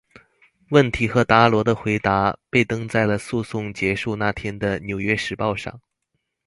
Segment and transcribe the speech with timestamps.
[0.71, 5.79] 问题和达罗的回答被登在了诉讼结束那天的纽约时报上。